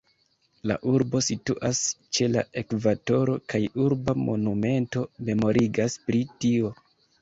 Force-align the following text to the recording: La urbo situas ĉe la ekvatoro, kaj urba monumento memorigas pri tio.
La 0.69 0.77
urbo 0.91 1.21
situas 1.25 1.81
ĉe 2.19 2.31
la 2.33 2.45
ekvatoro, 2.63 3.37
kaj 3.55 3.63
urba 3.87 4.19
monumento 4.25 5.09
memorigas 5.31 6.05
pri 6.11 6.29
tio. 6.45 6.79